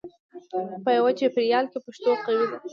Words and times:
په 0.83 0.89
یوه 0.97 1.11
چاپېریال 1.19 1.65
کې 1.71 1.79
پښتو 1.85 2.09
قوي 2.25 2.45
ده. 2.51 2.57